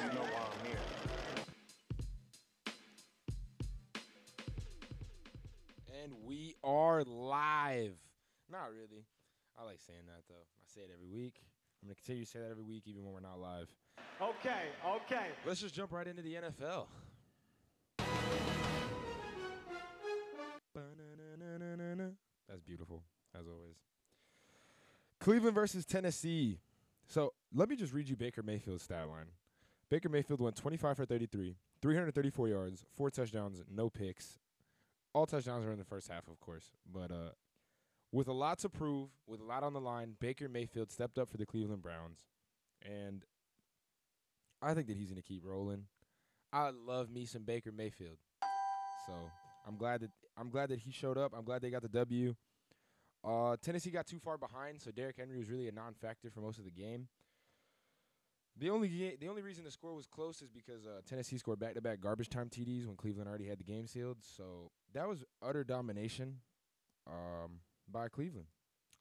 [0.00, 0.78] You know why I'm here.
[6.02, 7.96] And we are live.
[8.50, 9.04] Not really.
[9.58, 10.34] I like saying that though.
[10.34, 11.42] I say it every week.
[11.82, 13.68] I'm gonna continue to say that every week, even when we're not live.
[14.20, 15.26] Okay, okay.
[15.46, 16.86] Let's just jump right into the NFL.
[22.48, 23.02] That's beautiful,
[23.38, 23.76] as always.
[25.20, 26.58] Cleveland versus Tennessee.
[27.06, 29.26] So let me just read you Baker Mayfield's stat line.
[29.90, 34.38] Baker Mayfield went 25 for 33, 334 yards, four touchdowns, no picks.
[35.12, 36.70] All touchdowns are in the first half, of course.
[36.90, 37.30] But uh,
[38.12, 41.28] with a lot to prove, with a lot on the line, Baker Mayfield stepped up
[41.28, 42.20] for the Cleveland Browns.
[42.84, 43.24] And
[44.62, 45.86] I think that he's going to keep rolling.
[46.52, 48.18] I love me some Baker Mayfield.
[49.06, 49.12] So
[49.66, 51.32] I'm glad that I'm glad that he showed up.
[51.36, 52.34] I'm glad they got the W.
[53.24, 56.58] Uh, Tennessee got too far behind, so Derrick Henry was really a non-factor for most
[56.58, 57.08] of the game.
[58.56, 61.58] The only ga- the only reason the score was close is because uh, Tennessee scored
[61.60, 64.18] back-to-back garbage time TDs when Cleveland already had the game sealed.
[64.20, 66.36] So that was utter domination
[67.06, 68.46] um, by Cleveland.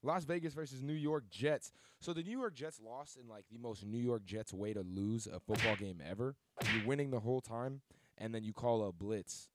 [0.02, 1.74] Las Vegas versus New York Jets.
[2.00, 4.82] So the New York Jets lost in like the most New York Jets way to
[4.82, 6.36] lose a football game ever.
[6.74, 7.82] You're winning the whole time,
[8.18, 9.50] and then you call a blitz.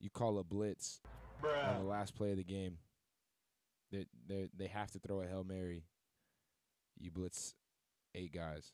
[0.00, 1.00] You call a blitz
[1.42, 2.78] on the last play of the game.
[3.90, 5.84] They they they have to throw a hail mary.
[7.00, 7.54] You blitz
[8.14, 8.72] eight guys,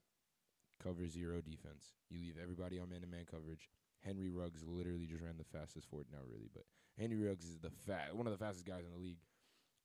[0.82, 1.92] cover zero defense.
[2.10, 3.68] You leave everybody on man-to-man coverage.
[4.04, 6.64] Henry Ruggs literally just ran the fastest forward now, really, but
[6.98, 9.18] Henry Ruggs is the fat one of the fastest guys in the league.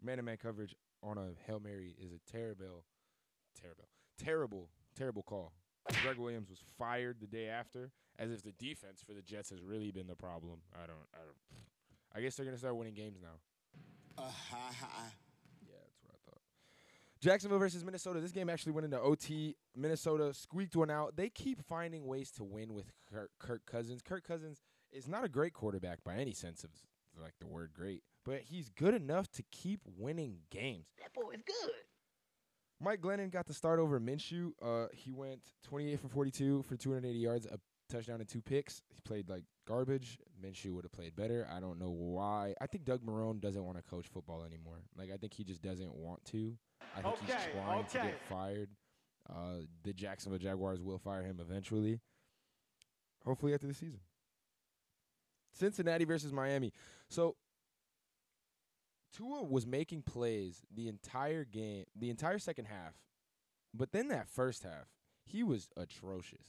[0.02, 2.84] Man-to-man coverage on a hail mary is a terrible,
[3.60, 5.54] terrible, terrible, terrible call.
[6.04, 9.62] Gregg Williams was fired the day after, as if the defense for the Jets has
[9.64, 10.60] really been the problem.
[10.74, 11.64] I don't, I don't.
[12.16, 13.40] I guess they're gonna start winning games now.
[14.16, 15.14] What I thought.
[17.22, 18.22] Jacksonville versus Minnesota.
[18.22, 19.56] This game actually went into OT.
[19.76, 21.18] Minnesota squeaked one out.
[21.18, 24.02] They keep finding ways to win with Kirk, Kirk Cousins.
[24.02, 26.70] Kirk Cousins is not a great quarterback by any sense of
[27.22, 30.86] like the word great, but he's good enough to keep winning games.
[31.02, 31.72] That boy is good.
[32.82, 34.52] Mike Glennon got the start over Minshew.
[34.62, 37.60] Uh, he went 28 for 42 for 280 yards, a
[37.90, 38.82] touchdown and two picks.
[38.90, 40.18] He played like garbage.
[40.42, 41.46] Minshew would have played better.
[41.54, 42.54] I don't know why.
[42.62, 44.84] I think Doug Marrone doesn't want to coach football anymore.
[44.98, 46.58] Like I think he just doesn't want to.
[47.00, 48.70] I think he's Okay, trying to get fired.
[49.30, 52.00] Uh, the Jacksonville Jaguars will fire him eventually.
[53.26, 54.00] Hopefully after the season.
[55.54, 56.72] Cincinnati versus Miami.
[57.10, 57.36] So
[59.16, 62.94] Tua was making plays the entire game, the entire second half,
[63.74, 64.88] but then that first half,
[65.26, 66.48] he was atrocious.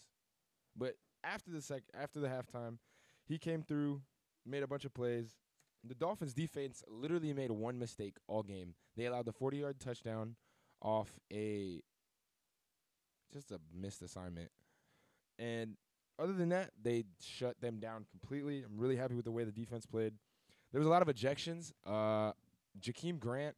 [0.77, 0.95] But
[1.25, 2.79] after the sec, after the halftime,
[3.27, 4.03] he came through,
[4.47, 5.37] made a bunch of plays.
[5.85, 8.75] The Dolphins defense literally made one mistake all game.
[8.97, 10.37] They allowed the 40-yard touchdown
[10.83, 11.83] off a
[13.33, 14.51] just a missed assignment.
[15.39, 15.77] And
[16.19, 18.63] other than that, they shut them down completely.
[18.63, 20.13] I'm really happy with the way the defense played.
[20.73, 21.73] There was a lot of ejections.
[21.87, 22.33] Uh,
[22.79, 23.57] Jakeem Grant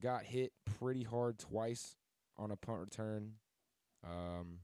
[0.00, 1.96] got hit pretty hard twice
[2.36, 3.32] on a punt return.
[4.04, 4.58] Um,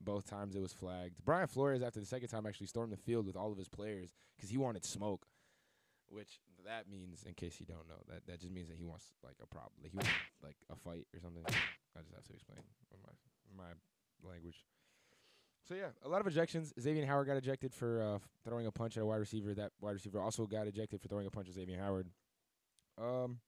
[0.00, 1.16] both times it was flagged.
[1.24, 4.14] Brian Flores, after the second time, actually stormed the field with all of his players
[4.36, 5.26] because he wanted smoke.
[6.10, 9.06] Which that means, in case you don't know, that that just means that he wants
[9.24, 9.72] like a problem.
[9.80, 10.10] like He wants
[10.42, 11.44] like a fight or something.
[11.46, 12.58] I just have to explain
[13.56, 14.64] my my language.
[15.68, 16.72] So yeah, a lot of ejections.
[16.80, 19.54] Xavier Howard got ejected for uh, throwing a punch at a wide receiver.
[19.54, 22.08] That wide receiver also got ejected for throwing a punch at Xavier Howard.
[22.98, 23.38] Um,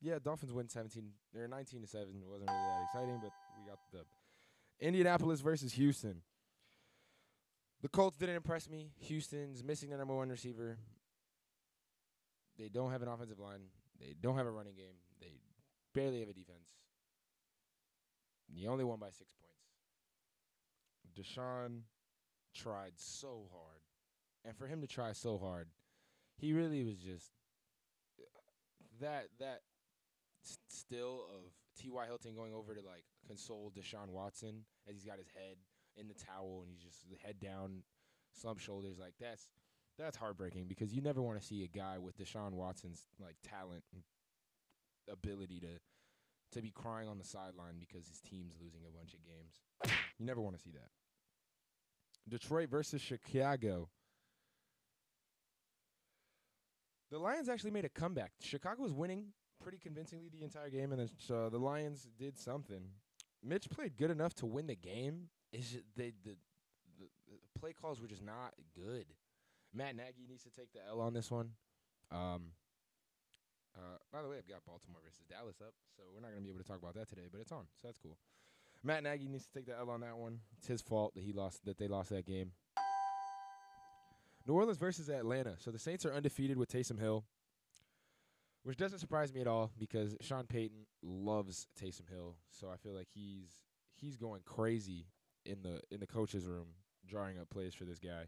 [0.00, 2.20] yeah, Dolphins win seventeen or nineteen to seven.
[2.20, 4.06] It wasn't really that exciting, but we got the dub.
[4.80, 6.22] Indianapolis versus Houston.
[7.80, 8.90] The Colts didn't impress me.
[9.02, 10.78] Houston's missing their number one receiver.
[12.58, 13.60] They don't have an offensive line.
[14.00, 14.96] They don't have a running game.
[15.20, 15.32] They
[15.94, 16.68] barely have a defense.
[18.54, 19.48] The only won by six points.
[21.16, 21.82] Deshaun
[22.54, 23.80] tried so hard.
[24.44, 25.68] And for him to try so hard,
[26.36, 27.30] he really was just
[29.00, 29.60] that that
[30.68, 32.06] still of T.Y.
[32.06, 35.56] Hilton going over to like console Deshaun Watson as he's got his head
[35.96, 37.82] in the towel and he's just head down,
[38.32, 38.98] slump shoulders.
[38.98, 39.48] Like that's
[39.98, 43.82] that's heartbreaking because you never want to see a guy with Deshaun Watson's like talent
[43.92, 44.02] and
[45.10, 45.68] ability to
[46.52, 49.60] to be crying on the sideline because his team's losing a bunch of games.
[50.18, 50.88] You never want to see that.
[52.28, 53.88] Detroit versus Chicago.
[57.10, 58.32] The Lions actually made a comeback.
[58.40, 59.26] Chicago was winning
[59.62, 62.82] pretty convincingly the entire game, and then uh, the Lions did something.
[63.42, 65.28] Mitch played good enough to win the game.
[65.52, 66.36] Is the, the
[66.98, 67.06] the
[67.58, 69.06] play calls were just not good.
[69.78, 71.50] Matt Nagy needs to take the L on this one.
[72.10, 72.52] Um.
[73.76, 76.48] Uh, by the way, I've got Baltimore versus Dallas up, so we're not gonna be
[76.48, 78.18] able to talk about that today, but it's on, so that's cool.
[78.82, 80.40] Matt Nagy needs to take the L on that one.
[80.56, 82.50] It's his fault that he lost that they lost that game.
[84.48, 85.54] New Orleans versus Atlanta.
[85.58, 87.24] So the Saints are undefeated with Taysom Hill,
[88.64, 92.36] which doesn't surprise me at all because Sean Payton loves Taysom Hill.
[92.50, 93.50] So I feel like he's
[93.94, 95.06] he's going crazy
[95.44, 96.68] in the in the coaches room
[97.06, 98.26] drawing up plays for this guy.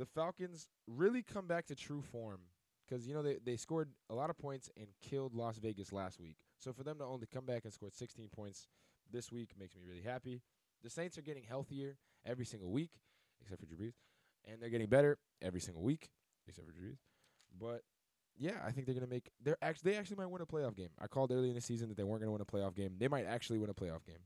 [0.00, 2.40] The Falcons really come back to true form
[2.88, 6.18] because you know they they scored a lot of points and killed Las Vegas last
[6.18, 6.38] week.
[6.58, 8.66] So for them to only come back and score 16 points
[9.12, 10.40] this week makes me really happy.
[10.82, 12.92] The Saints are getting healthier every single week,
[13.42, 13.92] except for Drew Brees,
[14.50, 16.08] and they're getting better every single week,
[16.48, 17.00] except for Drew Brees.
[17.60, 17.82] But
[18.38, 19.28] yeah, I think they're gonna make.
[19.44, 20.88] They're actually they actually might win a playoff game.
[20.98, 22.94] I called early in the season that they weren't gonna win a playoff game.
[22.96, 24.24] They might actually win a playoff game.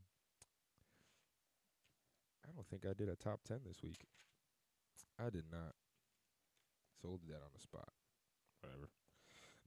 [2.47, 4.05] I don't think I did a top ten this week.
[5.19, 5.73] I did not.
[7.01, 7.89] So we'll that on the spot.
[8.61, 8.89] Whatever.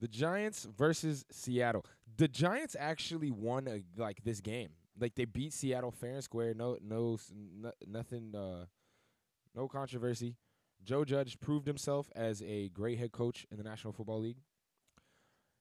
[0.01, 1.85] The Giants versus Seattle.
[2.17, 4.71] The Giants actually won a, like this game.
[5.01, 6.55] Like they beat Seattle fair and square.
[6.55, 7.19] No, no
[7.87, 8.35] nothing.
[8.35, 8.67] Uh,
[9.55, 10.37] no controversy.
[10.85, 14.39] Joe Judge proved himself as a great head coach in the National Football League.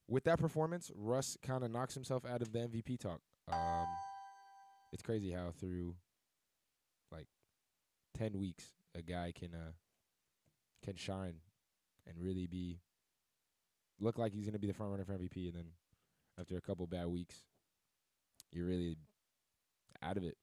[0.07, 3.19] With that performance, Russ kind of knocks himself out of the MVP talk.
[3.51, 3.88] Um,
[4.94, 5.95] it's crazy how through
[7.12, 7.28] like
[8.16, 9.72] ten weeks a guy can uh
[10.84, 11.36] can shine
[12.06, 12.80] and really be
[14.00, 15.66] look like he's gonna be the front runner for MVP, and then
[16.39, 17.44] after a couple bad weeks,
[18.51, 18.98] you're really
[20.01, 20.38] out of it.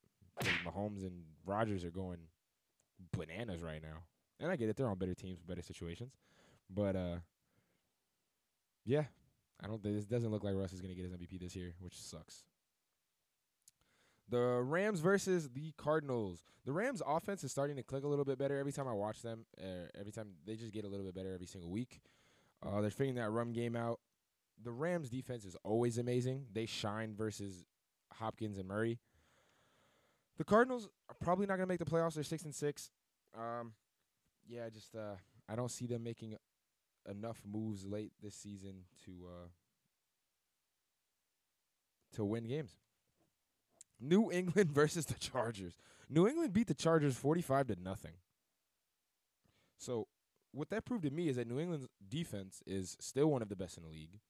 [0.66, 2.18] Mahomes and Rodgers are going
[3.16, 4.02] bananas right now,
[4.40, 6.12] and I get it; they're on better teams, better situations,
[6.68, 7.16] but uh,
[8.84, 9.04] yeah,
[9.62, 9.82] I don't.
[9.82, 12.44] This doesn't look like Russ is gonna get his MVP this year, which sucks.
[14.28, 16.42] The Rams versus the Cardinals.
[16.64, 19.20] The Rams offense is starting to click a little bit better every time I watch
[19.20, 19.44] them.
[19.60, 22.00] Uh, every time they just get a little bit better every single week.
[22.64, 24.00] Uh, they're figuring that run game out.
[24.62, 26.46] The Rams defense is always amazing.
[26.52, 27.64] They shine versus
[28.14, 28.98] Hopkins and Murray.
[30.38, 32.14] The Cardinals are probably not going to make the playoffs.
[32.14, 32.90] They're six and six.
[33.36, 33.72] Um,
[34.48, 35.16] yeah, just uh,
[35.48, 36.36] I don't see them making
[37.08, 39.48] enough moves late this season to uh,
[42.14, 42.76] to win games.
[44.00, 45.74] New England versus the Chargers.
[46.08, 48.14] New England beat the Chargers 45 to nothing.
[49.78, 50.06] So,
[50.52, 53.56] what that proved to me is that New England's defense is still one of the
[53.56, 54.20] best in the league,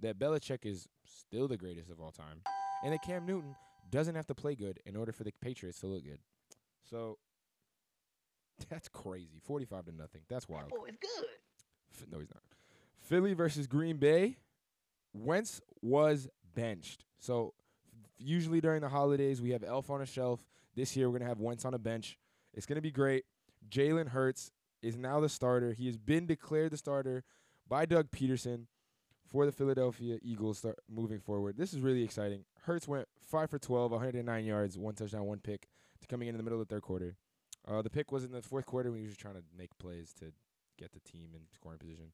[0.00, 2.40] that Belichick is still the greatest of all time,
[2.82, 3.54] and that Cam Newton
[3.90, 6.20] doesn't have to play good in order for the Patriots to look good.
[6.88, 7.18] So,
[8.70, 9.40] that's crazy.
[9.44, 10.22] 45 to nothing.
[10.28, 10.72] That's wild.
[10.74, 12.10] Oh, it's good.
[12.10, 12.42] No, he's not.
[13.00, 14.36] Philly versus Green Bay.
[15.12, 17.04] Wentz was benched.
[17.18, 17.54] So
[18.18, 20.44] usually during the holidays we have Elf on a shelf.
[20.74, 22.18] This year we're gonna have Wentz on a bench.
[22.54, 23.24] It's gonna be great.
[23.68, 24.52] Jalen Hurts
[24.82, 25.72] is now the starter.
[25.72, 27.24] He has been declared the starter
[27.68, 28.66] by Doug Pederson
[29.26, 31.56] for the Philadelphia Eagles start moving forward.
[31.56, 32.44] This is really exciting.
[32.62, 35.68] Hurts went five for 12, 109 yards, one touchdown, one pick,
[36.00, 37.16] to coming in in the middle of the third quarter.
[37.66, 40.12] Uh, the pick was in the fourth quarter when he was trying to make plays
[40.20, 40.26] to
[40.78, 42.12] get the team in scoring position.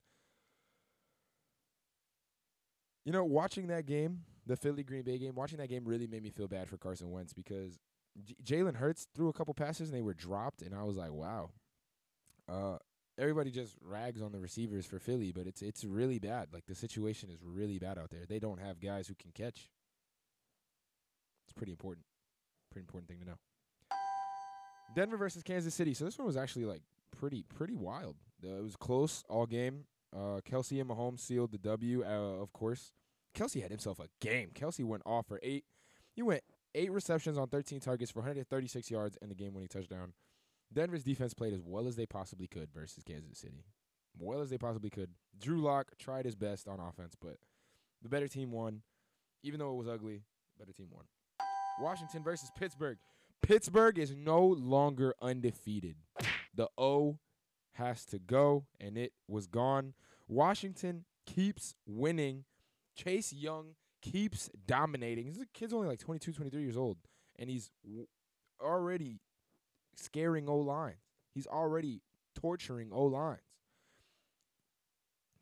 [3.05, 6.23] You know, watching that game, the Philly Green Bay game, watching that game really made
[6.23, 7.79] me feel bad for Carson Wentz because
[8.25, 11.13] J- Jalen Hurts threw a couple passes and they were dropped, and I was like,
[11.13, 11.51] wow.
[12.49, 12.77] Uh,
[13.19, 16.49] everybody just rags on the receivers for Philly, but it's it's really bad.
[16.53, 18.25] Like the situation is really bad out there.
[18.29, 19.71] They don't have guys who can catch.
[21.45, 22.05] It's pretty important.
[22.71, 23.39] Pretty important thing to know.
[24.95, 25.95] Denver versus Kansas City.
[25.95, 26.83] So this one was actually like
[27.17, 28.17] pretty pretty wild.
[28.43, 29.85] It was close all game.
[30.15, 32.05] Uh, Kelce and Mahomes sealed the W.
[32.05, 32.93] Uh, of course,
[33.35, 34.51] Kelce had himself a game.
[34.55, 35.65] Kelce went off for eight.
[36.15, 36.43] He went
[36.75, 40.13] eight receptions on 13 targets for 136 yards and the game-winning touchdown.
[40.73, 43.65] Denver's defense played as well as they possibly could versus Kansas City,
[44.19, 45.11] well as they possibly could.
[45.39, 47.37] Drew Lock tried his best on offense, but
[48.03, 48.83] the better team won.
[49.43, 50.23] Even though it was ugly,
[50.59, 51.05] better team won.
[51.81, 52.99] Washington versus Pittsburgh.
[53.43, 55.97] Pittsburgh is no longer undefeated.
[56.55, 57.19] The O
[57.75, 59.95] has to go, and it was gone.
[60.29, 62.45] Washington keeps winning.
[62.95, 65.27] Chase Young keeps dominating.
[65.27, 66.99] This kid's only like 22, 23 years old,
[67.39, 67.71] and he's
[68.61, 69.21] already
[69.97, 70.97] scaring O lines.
[71.35, 72.03] He's already
[72.35, 73.41] torturing O lines.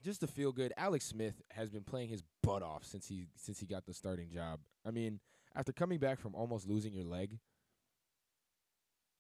[0.02, 3.60] Just to feel good, Alex Smith has been playing his butt off since he since
[3.60, 4.60] he got the starting job.
[4.86, 5.20] I mean,
[5.54, 7.38] after coming back from almost losing your leg,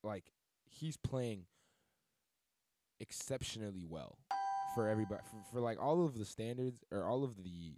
[0.02, 0.32] like
[0.64, 1.44] he's playing
[3.00, 4.18] exceptionally well
[4.74, 7.74] for everybody for, for like all of the standards or all of the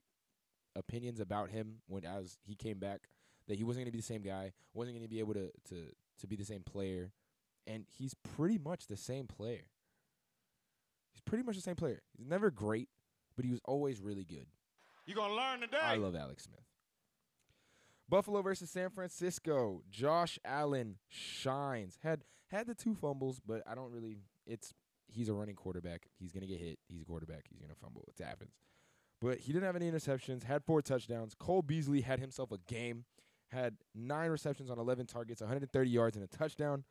[0.77, 3.09] opinions about him when as he came back
[3.49, 5.51] that he wasn't going to be the same guy, wasn't going to be able to
[5.69, 5.87] to
[6.21, 7.13] to be the same player,
[7.67, 9.67] and he's pretty much the same player.
[11.13, 12.03] He's pretty much the same player.
[12.17, 12.89] He's never great,
[13.37, 14.47] but he was always really good.
[15.07, 15.79] You're gonna learn today?
[15.83, 16.65] I love Alex Smith.
[18.09, 19.83] Buffalo versus San Francisco.
[19.91, 21.99] Josh Allen shines.
[22.03, 24.19] Had had the two fumbles, but I don't really.
[24.47, 24.73] It's
[25.13, 26.09] he's a running quarterback.
[26.19, 26.79] He's gonna get hit.
[26.89, 27.47] He's a quarterback.
[27.51, 28.05] He's gonna fumble.
[28.09, 28.53] It happens.
[29.21, 30.43] But he didn't have any interceptions.
[30.43, 31.35] Had four touchdowns.
[31.39, 33.05] Cole Beasley had himself a game.
[33.53, 36.85] Had nine receptions on 11 targets, 130 yards and a touchdown.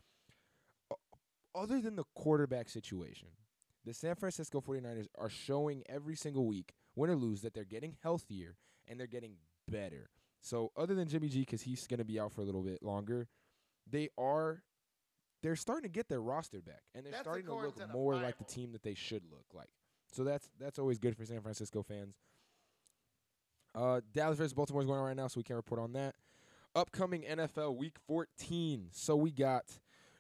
[1.53, 3.29] Other than the quarterback situation,
[3.83, 7.97] the San Francisco 49ers are showing every single week, win or lose, that they're getting
[8.01, 8.55] healthier
[8.87, 9.33] and they're getting
[9.67, 10.09] better.
[10.39, 12.81] So other than Jimmy G, because he's going to be out for a little bit
[12.81, 13.27] longer,
[13.89, 14.63] they are
[15.41, 18.15] they're starting to get their roster back, and they're That's starting to look to more
[18.15, 19.69] like the team that they should look like.
[20.11, 22.15] So that's that's always good for San Francisco fans.
[23.73, 26.15] Uh, Dallas versus Baltimore is going on right now, so we can't report on that.
[26.75, 28.89] Upcoming NFL Week 14.
[28.91, 29.63] So we got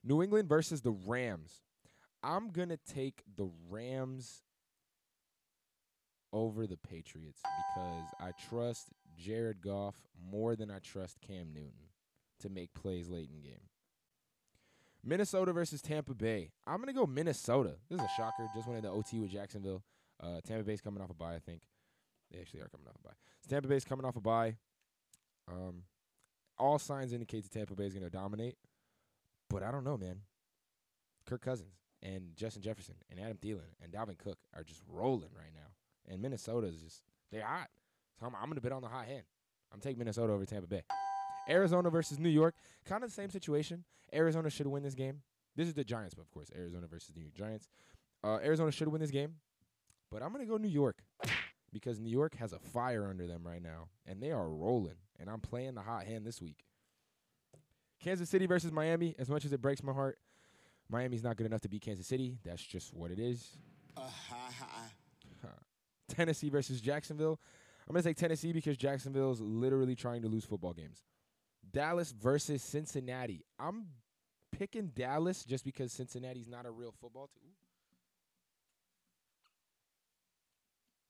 [0.03, 1.61] New England versus the Rams.
[2.23, 4.43] I'm gonna take the Rams
[6.33, 9.95] over the Patriots because I trust Jared Goff
[10.31, 11.89] more than I trust Cam Newton
[12.39, 13.70] to make plays late in game.
[15.03, 16.51] Minnesota versus Tampa Bay.
[16.67, 17.75] I'm gonna go Minnesota.
[17.89, 18.47] This is a shocker.
[18.55, 19.83] Just went into OT with Jacksonville.
[20.21, 21.63] Uh, Tampa Bay's coming off a bye, I think.
[22.31, 23.13] They actually are coming off a bye.
[23.41, 24.55] So Tampa Bay's coming off a bye.
[25.51, 25.83] Um,
[26.57, 28.55] all signs indicate that Tampa Bay is gonna dominate,
[29.49, 30.21] but I don't know, man.
[31.25, 35.53] Kirk Cousins and Justin Jefferson and Adam Thielen and Dalvin Cook are just rolling right
[35.53, 35.71] now,
[36.07, 37.69] and Minnesota is just they're hot.
[38.19, 39.23] So I'm, I'm gonna bet on the hot hand.
[39.73, 40.83] I'm taking Minnesota over Tampa Bay.
[41.49, 42.55] Arizona versus New York,
[42.85, 43.83] kind of the same situation.
[44.13, 45.21] Arizona should win this game.
[45.55, 47.69] This is the Giants, but of course, Arizona versus New York Giants.
[48.23, 49.35] Uh, Arizona should win this game,
[50.11, 51.03] but I'm gonna go New York
[51.73, 54.95] because New York has a fire under them right now, and they are rolling.
[55.19, 56.65] And I'm playing the hot hand this week.
[58.03, 59.15] Kansas City versus Miami.
[59.19, 60.17] As much as it breaks my heart,
[60.89, 62.39] Miami's not good enough to beat Kansas City.
[62.43, 63.57] That's just what it is.
[66.09, 67.39] Tennessee versus Jacksonville.
[67.87, 71.03] I'm going to take Tennessee because Jacksonville's literally trying to lose football games.
[71.69, 73.45] Dallas versus Cincinnati.
[73.59, 73.87] I'm
[74.51, 77.51] picking Dallas just because Cincinnati's not a real football team.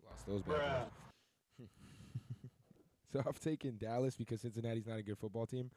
[0.05, 0.85] Lost those bad
[1.59, 1.67] boys.
[3.13, 5.71] so I'm taking Dallas because Cincinnati's not a good football team.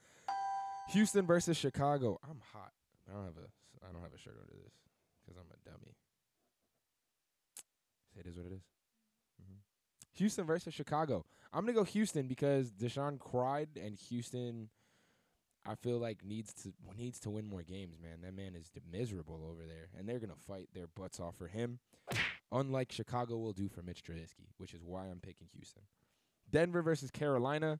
[0.90, 2.18] Houston versus Chicago.
[2.28, 2.72] I'm hot.
[3.08, 4.72] I don't have a I don't have a shirt under this
[5.24, 5.94] because I'm a dummy.
[8.18, 8.62] It is what it is.
[9.42, 9.58] Mhm.
[10.14, 11.24] Houston versus Chicago.
[11.54, 14.70] I'm gonna go Houston because Deshaun cried, and Houston,
[15.64, 17.96] I feel like needs to needs to win more games.
[18.02, 21.46] Man, that man is miserable over there, and they're gonna fight their butts off for
[21.46, 21.78] him,
[22.50, 25.84] unlike Chicago will do for Mitch Trubisky, which is why I'm picking Houston.
[26.50, 27.78] Denver versus Carolina.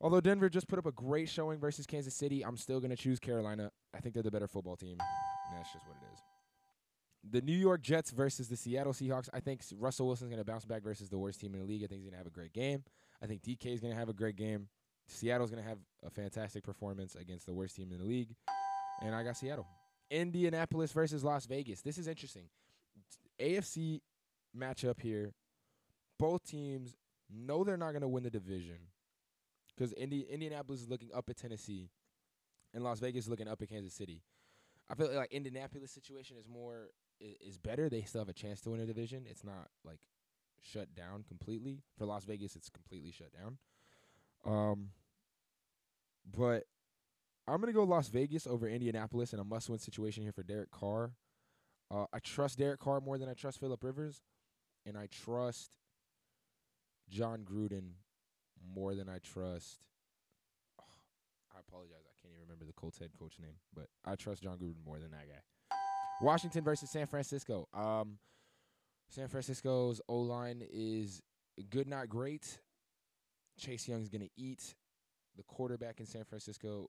[0.00, 3.18] Although Denver just put up a great showing versus Kansas City, I'm still gonna choose
[3.18, 3.72] Carolina.
[3.94, 4.98] I think they're the better football team.
[5.00, 6.33] And that's just what it is.
[7.30, 9.28] The New York Jets versus the Seattle Seahawks.
[9.32, 11.82] I think Russell Wilson's going to bounce back versus the worst team in the league.
[11.82, 12.84] I think he's going to have a great game.
[13.22, 14.68] I think DK is going to have a great game.
[15.08, 18.34] Seattle's going to have a fantastic performance against the worst team in the league.
[19.02, 19.66] And I got Seattle.
[20.10, 21.80] Indianapolis versus Las Vegas.
[21.80, 22.44] This is interesting.
[23.40, 24.00] AFC
[24.56, 25.32] matchup here.
[26.18, 26.94] Both teams
[27.30, 28.76] know they're not going to win the division
[29.74, 31.90] because Indi- Indianapolis is looking up at Tennessee
[32.72, 34.22] and Las Vegas is looking up at Kansas City.
[34.88, 36.90] I feel like Indianapolis situation is more
[37.40, 37.88] is better.
[37.88, 39.24] They still have a chance to win a division.
[39.28, 40.00] It's not like
[40.60, 41.82] shut down completely.
[41.98, 43.58] For Las Vegas, it's completely shut down.
[44.44, 44.90] Um,
[46.30, 46.64] but
[47.46, 51.12] I'm gonna go Las Vegas over Indianapolis in a must-win situation here for Derek Carr.
[51.90, 54.22] Uh, I trust Derek Carr more than I trust Philip Rivers,
[54.86, 55.76] and I trust
[57.08, 57.92] Jon Gruden
[58.74, 59.80] more than I trust.
[61.54, 62.04] I apologize.
[62.06, 64.98] I can't even remember the Colts head coach name, but I trust Jon Gruden more
[64.98, 65.76] than that guy.
[66.20, 67.68] Washington versus San Francisco.
[67.74, 68.18] Um,
[69.08, 71.22] San Francisco's O line is
[71.70, 72.58] good, not great.
[73.58, 74.74] Chase Young's gonna eat.
[75.36, 76.88] The quarterback in San Francisco,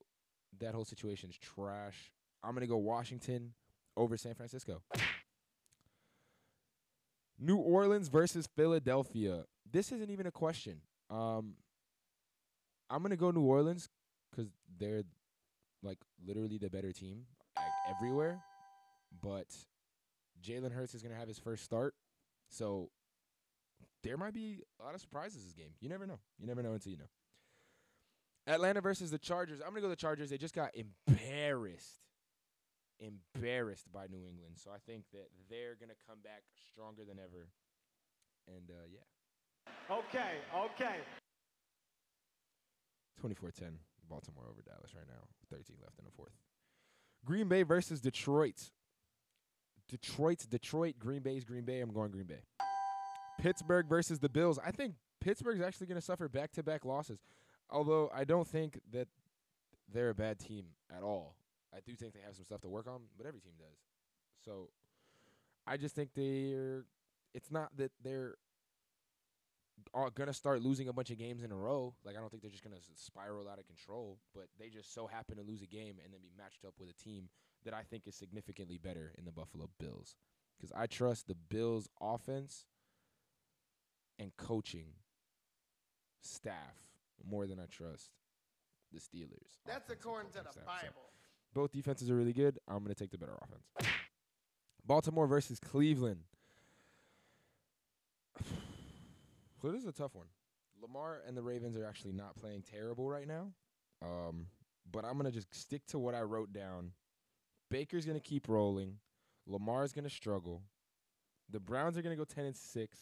[0.59, 2.11] that whole situation is trash.
[2.43, 3.53] I'm gonna go Washington
[3.97, 4.81] over San Francisco.
[7.39, 9.43] New Orleans versus Philadelphia.
[9.69, 10.81] This isn't even a question.
[11.09, 11.55] Um,
[12.89, 13.89] I'm gonna go New Orleans
[14.31, 15.03] because they're
[15.83, 18.41] like literally the better team like, everywhere.
[19.21, 19.47] But
[20.43, 21.93] Jalen Hurts is gonna have his first start,
[22.49, 22.89] so
[24.03, 25.71] there might be a lot of surprises this game.
[25.79, 26.19] You never know.
[26.37, 27.09] You never know until you know.
[28.47, 29.59] Atlanta versus the Chargers.
[29.61, 30.29] I'm gonna go the Chargers.
[30.29, 32.01] They just got embarrassed,
[32.99, 34.55] embarrassed by New England.
[34.57, 37.49] So I think that they're gonna come back stronger than ever.
[38.47, 38.99] And uh, yeah,
[39.89, 40.97] Okay, okay.
[43.23, 43.77] 24-10,
[44.09, 45.27] Baltimore over Dallas right now.
[45.49, 46.33] 13 left in the fourth.
[47.23, 48.71] Green Bay versus Detroit.
[49.89, 50.95] Detroit's Detroit.
[50.99, 51.81] Green Bay's Green Bay.
[51.81, 52.41] I'm going Green Bay.
[53.39, 54.59] Pittsburgh versus the Bills.
[54.65, 57.19] I think Pittsburgh's actually going to suffer back-to-back losses.
[57.69, 59.07] although I don't think that
[59.91, 60.65] they're a bad team
[60.95, 61.35] at all.
[61.73, 63.77] I do think they have some stuff to work on, but every team does.
[64.43, 64.69] So
[65.67, 66.85] I just think they're.
[67.33, 68.35] It's not that they're
[69.93, 71.93] are gonna start losing a bunch of games in a row.
[72.03, 75.07] Like I don't think they're just gonna spiral out of control, but they just so
[75.07, 77.29] happen to lose a game and then be matched up with a team
[77.63, 80.15] that I think is significantly better in the Buffalo Bills.
[80.57, 82.65] Because I trust the Bills' offense
[84.17, 84.93] and coaching
[86.21, 86.53] staff
[87.27, 88.11] more than I trust
[88.93, 89.59] the Steelers.
[89.65, 90.53] That's according to the staff.
[90.53, 91.01] So Bible.
[91.53, 92.59] both defenses are really good.
[92.67, 93.91] I'm to take the better offense.
[94.85, 96.21] Baltimore versus Cleveland.
[99.61, 100.27] So this is a tough one.
[100.81, 103.51] Lamar and the Ravens are actually not playing terrible right now.
[104.03, 104.47] Um,
[104.91, 106.91] but I'm to just stick to what I wrote down.
[107.71, 108.97] Baker's to keep rolling.
[109.47, 110.61] Lamar's to struggle.
[111.49, 112.97] The Browns are to go 10 and 6.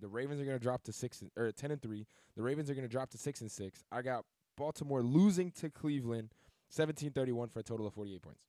[0.00, 2.06] The Ravens are to drop to 6 and, or 10 and 3.
[2.36, 3.84] The Ravens are to drop to 6 and 6.
[3.90, 4.24] I got
[4.56, 6.30] Baltimore losing to Cleveland
[6.74, 8.44] 1731 for a total of 48 points.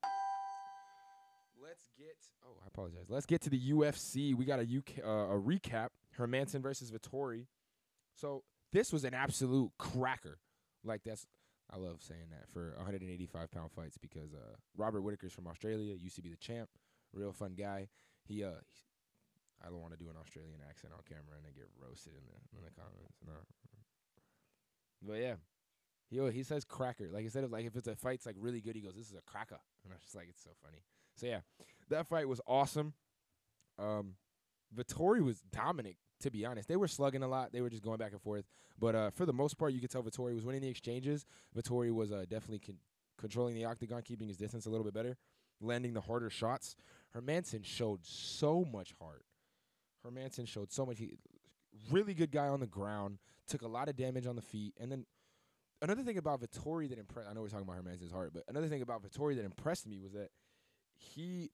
[1.62, 3.06] Let's get oh, I apologize.
[3.10, 4.36] Let's get to the UFC.
[4.36, 5.90] We got a UK uh, a recap.
[6.18, 7.46] Hermansson versus Vettori.
[8.16, 10.40] So, this was an absolute cracker.
[10.84, 11.28] Like that's
[11.72, 16.16] I love saying that for 185 pound fights because uh, Robert Whitaker's from Australia, used
[16.16, 16.70] to be the champ,
[17.14, 17.90] real fun guy.
[18.24, 18.62] He uh
[19.64, 22.24] I don't want to do an Australian accent on camera and then get roasted in
[22.26, 23.18] the in the comments.
[23.26, 23.34] No.
[25.02, 25.36] But yeah,
[26.10, 27.10] he he says cracker.
[27.12, 29.16] Like instead of like if it's a fight's like really good, he goes, "This is
[29.16, 30.84] a cracker," and I'm just like, it's so funny.
[31.18, 31.40] So yeah,
[31.90, 32.94] that fight was awesome.
[33.78, 34.16] Um,
[34.76, 35.98] Vettori was dominant.
[36.22, 37.52] To be honest, they were slugging a lot.
[37.52, 38.46] They were just going back and forth.
[38.80, 41.28] But uh, for the most part, you could tell Vettori was winning the exchanges.
[41.56, 42.80] Vettori was uh, definitely con-
[43.20, 45.16] controlling the octagon, keeping his distance a little bit better,
[45.62, 46.76] landing the harder shots.
[47.16, 49.26] Hermansson showed so much heart.
[50.06, 50.98] Hermansson showed so much.
[50.98, 51.20] He,
[51.92, 53.20] really good guy on the ground.
[53.48, 55.06] Took a lot of damage on the feet, and then
[55.82, 57.30] another thing about Vettori that impressed.
[57.30, 60.00] I know we're talking about Hermansson's heart, but another thing about Vettori that impressed me
[60.00, 60.30] was that
[60.98, 61.52] he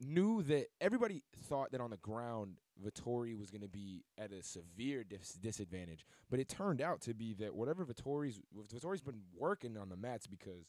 [0.00, 4.42] knew that everybody thought that on the ground Vettori was going to be at a
[4.42, 8.40] severe dis- disadvantage, but it turned out to be that whatever Vettori's
[8.72, 10.66] Vettori's been working on the mats because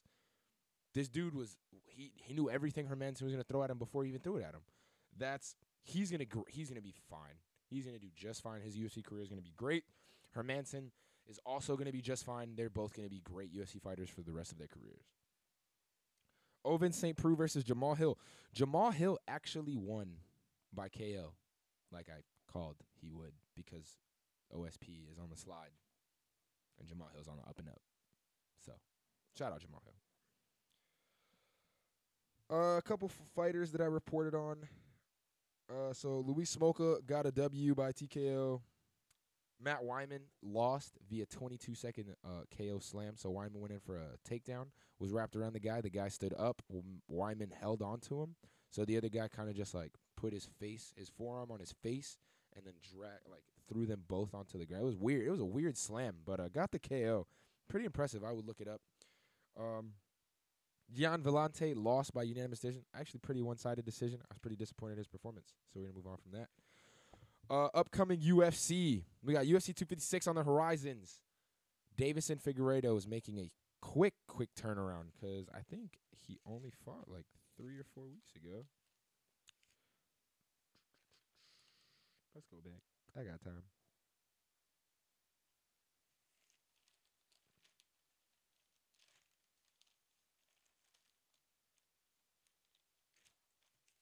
[0.95, 4.03] this dude was he he knew everything Hermansson was going to throw at him before
[4.03, 4.61] he even threw it at him.
[5.15, 7.37] That's he's gonna gr- he's gonna be fine.
[7.69, 8.61] He's gonna do just fine.
[8.61, 9.83] His UFC career is gonna be great.
[10.35, 10.91] Hermansson
[11.27, 12.55] is also gonna be just fine.
[12.55, 15.05] They're both gonna be great UFC fighters for the rest of their careers.
[16.65, 17.15] Ovin St.
[17.15, 18.17] Preux versus Jamal Hill.
[18.53, 20.17] Jamal Hill actually won
[20.73, 21.33] by KO,
[21.91, 23.97] like I called he would, because
[24.55, 25.71] OSP is on the slide
[26.79, 27.81] and Jamal Hill's on the up and up.
[28.65, 28.73] So,
[29.37, 29.93] shout out Jamal Hill.
[32.51, 34.57] Uh, a couple f- fighters that I reported on.
[35.69, 38.61] Uh, so Luis Smolka got a W by TKO.
[39.61, 43.13] Matt Wyman lost via 22 second uh, KO slam.
[43.15, 44.67] So Wyman went in for a takedown,
[44.99, 45.81] was wrapped around the guy.
[45.81, 46.61] The guy stood up.
[47.07, 48.35] Wyman held on to him.
[48.71, 51.73] So the other guy kind of just like put his face, his forearm on his
[51.83, 52.17] face,
[52.55, 54.83] and then drag like threw them both onto the ground.
[54.83, 55.27] It was weird.
[55.27, 57.27] It was a weird slam, but uh, got the KO.
[57.67, 58.23] Pretty impressive.
[58.23, 58.81] I would look it up.
[59.59, 59.91] Um,
[60.91, 62.83] Gian Villante lost by unanimous decision.
[62.95, 64.19] Actually, pretty one-sided decision.
[64.21, 65.53] I was pretty disappointed in his performance.
[65.71, 66.47] So we're gonna move on from that.
[67.49, 69.03] Uh, upcoming UFC.
[69.23, 71.23] We got UFC 256 on the horizons.
[71.97, 73.49] Deiveson Figueiredo is making a
[73.81, 77.25] quick, quick turnaround because I think he only fought like
[77.57, 78.65] three or four weeks ago.
[82.35, 82.81] Let's go back.
[83.17, 83.63] I got time.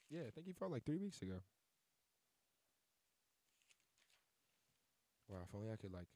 [0.09, 1.39] Yeah, I think he fought like three weeks ago.
[5.29, 6.07] Wow, if only I could like,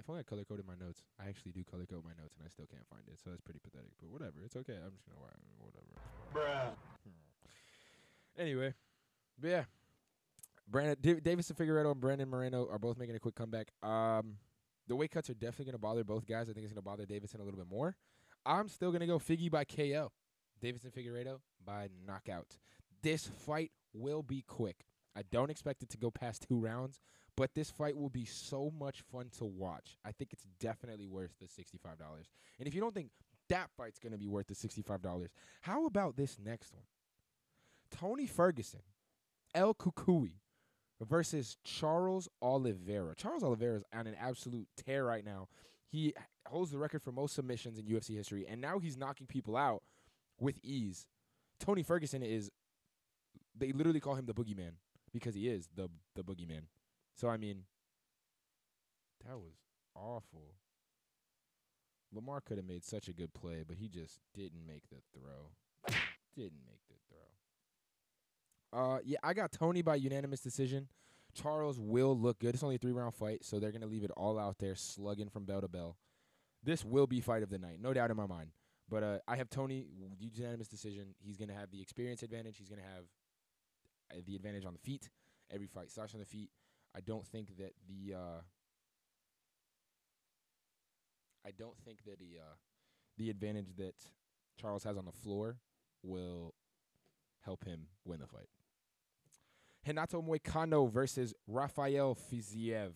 [0.00, 1.02] if only I color coded my notes.
[1.20, 3.42] I actually do color code my notes, and I still can't find it, so that's
[3.42, 3.90] pretty pathetic.
[4.00, 4.74] But whatever, it's okay.
[4.74, 5.20] I'm just gonna
[5.58, 5.94] whatever.
[6.32, 6.74] Bruh.
[8.36, 8.74] Anyway,
[9.40, 9.64] but yeah,
[10.68, 13.68] Brandon D- Deiveson Figueiredo and Brandon Moreno are both making a quick comeback.
[13.82, 14.36] Um,
[14.88, 16.48] the weight cuts are definitely gonna bother both guys.
[16.48, 17.96] I think it's gonna bother Deiveson a little bit more.
[18.44, 20.10] I'm still gonna go Figgy by KO.
[20.62, 22.56] Deiveson Figueiredo by knockout.
[23.02, 24.86] This fight will be quick.
[25.16, 27.00] I don't expect it to go past two rounds,
[27.36, 29.96] but this fight will be so much fun to watch.
[30.04, 31.96] I think it's definitely worth the $65.
[32.58, 33.10] And if you don't think
[33.48, 35.28] that fight's going to be worth the $65,
[35.62, 36.84] how about this next one?
[37.90, 38.80] Tony Ferguson,
[39.54, 40.32] El Cucuy
[41.00, 43.14] versus Charles Oliveira.
[43.16, 45.48] Charles Oliveira is on an absolute tear right now.
[45.88, 46.14] He
[46.46, 49.82] holds the record for most submissions in UFC history, and now he's knocking people out
[50.40, 51.06] with ease.
[51.60, 52.50] Tony Ferguson is
[53.56, 54.72] they literally call him the boogeyman
[55.12, 56.62] because he is the the boogeyman.
[57.14, 57.64] So I mean
[59.26, 59.54] that was
[59.94, 60.54] awful.
[62.12, 65.50] Lamar could have made such a good play, but he just didn't make the throw.
[66.36, 68.94] didn't make the throw.
[68.94, 70.88] Uh, yeah, I got Tony by unanimous decision.
[71.34, 72.54] Charles will look good.
[72.54, 75.28] It's only a three round fight, so they're gonna leave it all out there, slugging
[75.28, 75.96] from bell to bell.
[76.62, 78.50] This will be fight of the night, no doubt in my mind.
[78.88, 79.86] But uh, I have Tony
[80.18, 81.14] unanimous decision.
[81.18, 82.58] He's gonna have the experience advantage.
[82.58, 83.04] He's gonna have
[84.12, 85.08] uh, the advantage on the feet.
[85.52, 86.50] Every fight starts on the feet.
[86.96, 88.40] I don't think that the uh,
[91.46, 92.54] I don't think that the uh,
[93.18, 93.94] the advantage that
[94.60, 95.56] Charles has on the floor
[96.02, 96.54] will
[97.40, 98.48] help him win the fight.
[99.86, 102.92] Renato Moicano versus Rafael Fiziev.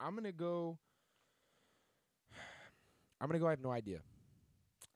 [0.00, 0.78] I'm gonna go.
[3.20, 3.46] I'm gonna go.
[3.46, 4.00] I have no idea.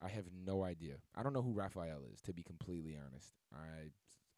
[0.03, 0.95] I have no idea.
[1.15, 3.35] I don't know who Rafael is, to be completely honest.
[3.53, 3.91] I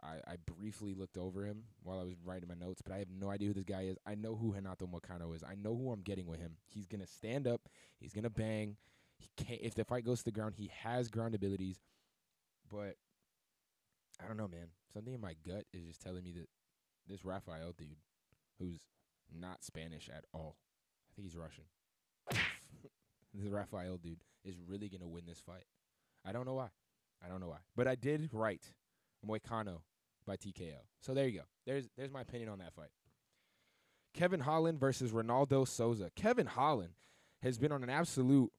[0.02, 3.10] I, I briefly looked over him while I was writing my notes, but I have
[3.10, 3.96] no idea who this guy is.
[4.04, 5.44] I know who Renato Moicano is.
[5.44, 6.56] I know who I'm getting with him.
[6.66, 7.68] He's gonna stand up.
[8.00, 8.76] He's gonna bang.
[9.16, 9.60] He can't.
[9.62, 11.80] If the fight goes to the ground, he has ground abilities,
[12.68, 12.96] but
[14.22, 14.68] I don't know, man.
[14.92, 16.48] Something in my gut is just telling me that
[17.08, 17.96] this Rafael dude,
[18.58, 18.80] who's
[19.32, 21.64] not Spanish at all, I think he's Russian.
[23.34, 25.64] this Rafael dude is really gonna win this fight.
[26.24, 26.68] I don't know why.
[27.24, 27.58] I don't know why.
[27.76, 28.72] But I did write
[29.24, 29.82] Moicano
[30.26, 30.74] by TKO.
[31.00, 31.44] So there you go.
[31.66, 32.90] There's there's my opinion on that fight.
[34.14, 36.10] Kevin Holland versus Ronaldo Souza.
[36.14, 36.94] Kevin Holland
[37.42, 38.52] has been on an absolute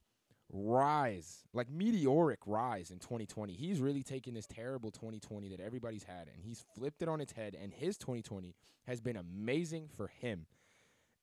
[0.52, 3.54] rise, like meteoric rise in 2020.
[3.54, 7.34] He's really taken this terrible 2020 that everybody's had and he's flipped it on its
[7.34, 8.56] head and his 2020
[8.88, 10.46] has been amazing for him.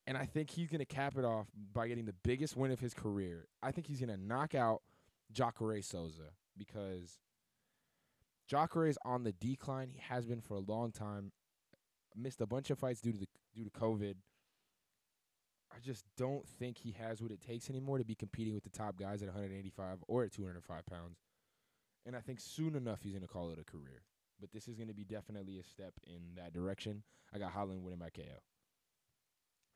[0.07, 2.79] And I think he's going to cap it off by getting the biggest win of
[2.79, 3.47] his career.
[3.61, 4.81] I think he's going to knock out
[5.31, 7.19] Jacare Souza because
[8.51, 9.87] Jacare is on the decline.
[9.87, 11.31] He has been for a long time.
[12.17, 14.15] Missed a bunch of fights due to the due to COVID.
[15.73, 18.69] I just don't think he has what it takes anymore to be competing with the
[18.69, 21.19] top guys at 185 or at 205 pounds.
[22.05, 24.03] And I think soon enough he's going to call it a career.
[24.41, 27.03] But this is going to be definitely a step in that direction.
[27.33, 28.41] I got Holland winning by KO.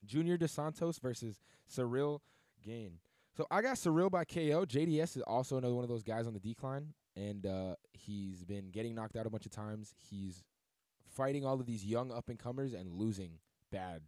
[0.04, 1.40] Junior Dos Santos versus
[1.74, 2.20] Ciryl
[2.62, 3.00] Gane.
[3.38, 4.66] So I got Ciryl by KO.
[4.66, 8.72] JDS is also another one of those guys on the decline, and uh, he's been
[8.72, 9.94] getting knocked out a bunch of times.
[9.98, 10.44] He's
[11.10, 13.40] fighting all of these young up and comers and losing
[13.72, 14.02] bad.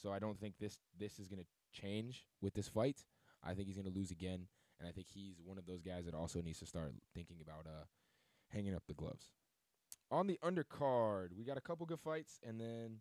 [0.00, 3.04] So I don't think this this is gonna change with this fight.
[3.42, 4.46] I think he's gonna lose again,
[4.78, 7.66] and I think he's one of those guys that also needs to start thinking about
[7.66, 7.84] uh
[8.48, 9.30] hanging up the gloves.
[10.10, 13.00] On the undercard, we got a couple good fights, and then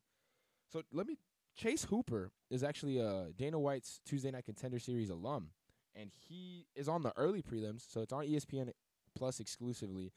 [0.72, 1.18] so let me.
[1.58, 5.52] Chase Hooper is actually a Dana White's Tuesday Night Contender Series alum,
[5.96, 8.72] and he is on the early prelims, so it's on ESPN
[9.16, 10.12] Plus exclusively.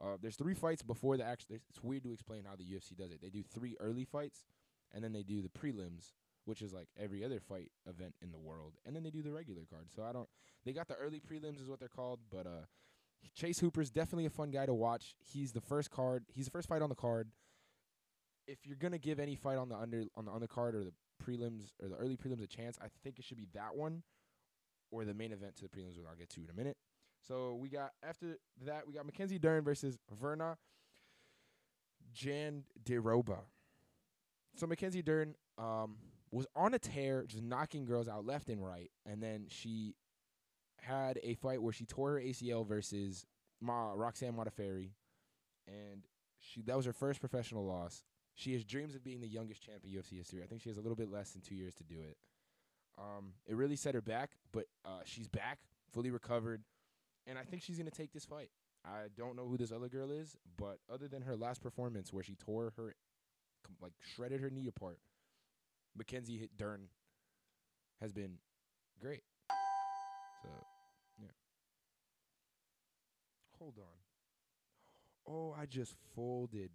[0.00, 1.56] Uh, there's three fights before the actual.
[1.70, 3.20] It's weird to explain how the UFC does it.
[3.22, 4.44] They do three early fights,
[4.92, 6.12] and then they do the prelims,
[6.44, 9.32] which is like every other fight event in the world, and then they do the
[9.32, 9.86] regular card.
[9.94, 10.28] So I don't.
[10.64, 12.66] They got the early prelims, is what they're called, but uh,
[13.34, 15.14] Chase Hooper's definitely a fun guy to watch.
[15.20, 16.24] He's the first card.
[16.34, 17.28] He's the first fight on the card.
[18.48, 21.70] If you're gonna give any fight on the under on the undercard or the prelims
[21.80, 24.02] or the early prelims a chance, I think it should be that one,
[24.90, 26.76] or the main event to the prelims, which I'll get to in a minute.
[27.26, 30.56] So we got after that we got Mackenzie Dern versus Virna
[32.14, 33.38] Jandiroba.
[34.56, 35.96] So Mackenzie Dern um,
[36.30, 39.94] was on a tear, just knocking girls out left and right, and then she
[40.80, 43.24] had a fight where she tore her ACL versus
[43.60, 44.90] Ma Roxanne Modafferi,
[45.66, 46.02] and
[46.40, 48.02] she that was her first professional loss.
[48.34, 50.42] She has dreams of being the youngest champ in UFC history.
[50.42, 52.16] I think she has a little bit less than two years to do it.
[52.98, 55.58] Um, it really set her back, but uh, she's back,
[55.92, 56.62] fully recovered,
[57.26, 58.50] and I think she's gonna take this fight.
[58.84, 62.24] I don't know who this other girl is, but other than her last performance where
[62.24, 62.94] she tore her,
[63.80, 64.98] like shredded her knee apart,
[65.96, 66.88] Mackenzie hit Dern
[68.00, 68.38] has been
[69.00, 69.22] great.
[70.42, 70.48] So,
[71.20, 71.28] yeah.
[73.58, 75.32] Hold on.
[75.32, 76.70] Oh, I just folded.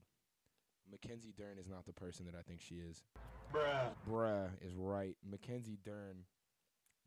[0.89, 3.03] Mackenzie Dern is not the person that I think she is.
[3.53, 3.89] Bruh.
[4.09, 5.17] Bruh is right.
[5.29, 6.23] Mackenzie Dern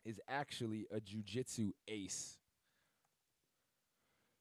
[0.04, 2.39] is actually a jujitsu ace.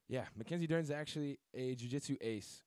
[0.10, 2.64] Yeah, Mackenzie Dern's actually a jujitsu ace.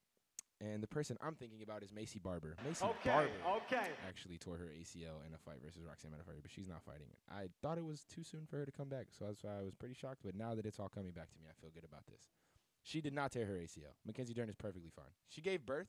[0.61, 2.55] And the person I'm thinking about is Maycee Barber.
[2.64, 3.31] Maycee Okay, Barber
[3.66, 3.88] okay.
[4.09, 7.18] actually tore her ACL in a fight versus Roxanne Modafferi, but she's not fighting it.
[7.28, 9.62] I thought it was too soon for her to come back, so that's why I
[9.62, 10.20] was pretty shocked.
[10.24, 12.31] But now that it's all coming back to me, I feel good about this.
[12.85, 13.98] She did not tear her ACL.
[14.07, 15.11] Mackenzie Dern is perfectly fine.
[15.28, 15.88] She gave birth,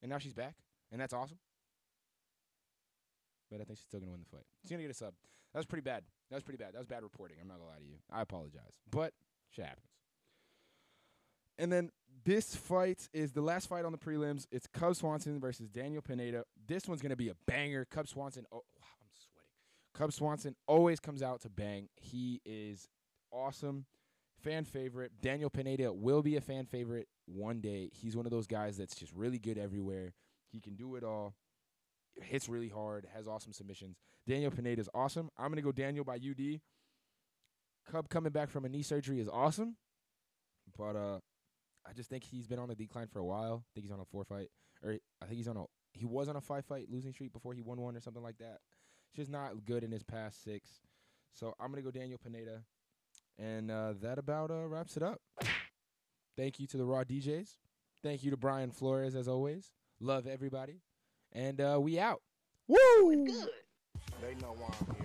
[0.00, 0.54] and now she's back,
[0.90, 1.38] and that's awesome.
[3.50, 4.46] But I think she's still gonna win the fight.
[4.62, 5.12] She's gonna get a sub.
[5.52, 6.04] That was pretty bad.
[6.30, 6.72] That was pretty bad.
[6.72, 7.36] That was bad reporting.
[7.40, 7.96] I'm not gonna lie to you.
[8.10, 9.12] I apologize, but
[9.50, 9.88] shit happens.
[11.58, 11.90] And then
[12.24, 14.46] this fight is the last fight on the prelims.
[14.52, 16.44] It's Cub Swanson versus Daniel Pineda.
[16.66, 17.84] This one's gonna be a banger.
[17.84, 18.44] Cub Swanson.
[18.52, 19.50] Oh, wow, I'm sweating.
[19.94, 21.88] Cub Swanson always comes out to bang.
[21.96, 22.88] He is
[23.32, 23.86] awesome,
[24.42, 25.12] fan favorite.
[25.20, 27.90] Daniel Pineda will be a fan favorite one day.
[27.92, 30.12] He's one of those guys that's just really good everywhere.
[30.50, 31.34] He can do it all.
[32.20, 33.96] Hits really hard, has awesome submissions.
[34.26, 35.30] Daniel Pineda is awesome.
[35.38, 36.60] I'm gonna go Daniel by UD.
[37.90, 39.76] Cub coming back from a knee surgery is awesome,
[40.76, 41.20] but uh,
[41.88, 43.64] I just think he's been on a decline for a while.
[43.64, 44.48] I think he's on a four fight,
[44.82, 47.54] or I think he's on a he was on a five fight losing streak before
[47.54, 48.58] he won one or something like that.
[49.10, 50.68] It's just not good in his past six.
[51.32, 52.62] So I'm gonna go Daniel Pineda,
[53.38, 55.20] and uh, that about uh, wraps it up.
[56.36, 57.56] Thank you to the Raw DJs.
[58.02, 59.72] Thank you to Brian Flores as always.
[60.00, 60.82] Love everybody,
[61.32, 62.20] and uh, we out.
[62.68, 63.26] Woo!
[64.20, 64.97] They know why.